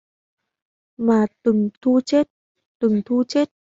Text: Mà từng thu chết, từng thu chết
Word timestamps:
Mà 0.99 1.25
từng 1.43 1.69
thu 1.81 2.01
chết, 2.01 2.27
từng 2.79 3.01
thu 3.05 3.23
chết 3.27 3.49